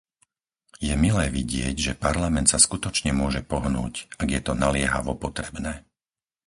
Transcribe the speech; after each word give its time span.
Je 0.87 0.93
milé 1.05 1.25
vidieť, 1.37 1.75
že 1.85 1.93
Parlament 2.05 2.49
sa 2.49 2.57
skutočne 2.65 3.11
môže 3.21 3.41
pohnúť, 3.51 3.93
ak 4.21 4.27
je 4.35 4.41
to 4.47 4.53
naliehavo 4.63 5.13
potrebné. 5.25 5.73